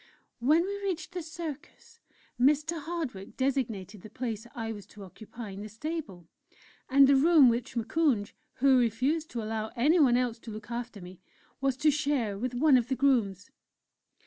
When 0.39 0.63
we 0.65 0.81
reached 0.81 1.11
the 1.11 1.21
Circus, 1.21 1.99
Mr. 2.39 2.81
Hardwick 2.81 3.37
designated 3.37 4.01
the 4.01 4.09
place 4.09 4.47
I 4.55 4.71
was 4.73 4.87
to 4.87 5.03
occupy 5.03 5.51
in 5.51 5.61
the 5.61 5.69
Stable, 5.69 6.27
and 6.89 7.05
the 7.05 7.15
room 7.15 7.49
which 7.49 7.75
Moukounj 7.75 8.31
(who 8.55 8.79
refused 8.79 9.29
to 9.29 9.43
allow 9.43 9.67
anyone 9.75 10.17
else 10.17 10.39
to 10.39 10.51
look 10.51 10.71
after 10.71 11.01
me) 11.01 11.19
was 11.61 11.77
to 11.77 11.91
share 11.91 12.35
with 12.35 12.55
one 12.55 12.77
of 12.77 12.87
the 12.87 12.95
grooms. 12.95 13.51